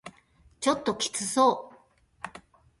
[0.59, 2.29] ちょっときつそう